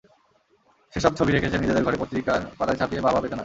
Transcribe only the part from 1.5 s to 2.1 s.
নিজেদের ঘরে,